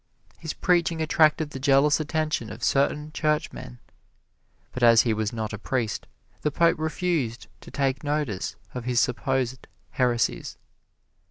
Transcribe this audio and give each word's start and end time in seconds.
His 0.39 0.53
preaching 0.53 0.99
attracted 0.99 1.51
the 1.51 1.59
jealous 1.59 1.99
attention 1.99 2.51
of 2.51 2.63
certain 2.63 3.11
churchmen, 3.11 3.77
but 4.71 4.81
as 4.81 5.03
he 5.03 5.13
was 5.13 5.31
not 5.31 5.53
a 5.53 5.59
priest, 5.59 6.07
the 6.41 6.49
Pope 6.49 6.79
refused 6.79 7.45
to 7.59 7.69
take 7.69 8.03
notice 8.03 8.55
of 8.73 8.85
his 8.85 8.99
supposed 8.99 9.67
heresies. 9.91 10.57